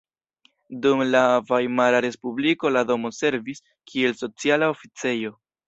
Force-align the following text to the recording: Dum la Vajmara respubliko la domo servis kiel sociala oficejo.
Dum 0.85 1.03
la 1.15 1.21
Vajmara 1.49 1.99
respubliko 2.07 2.73
la 2.73 2.83
domo 2.93 3.13
servis 3.21 3.63
kiel 3.93 4.19
sociala 4.25 4.75
oficejo. 4.77 5.37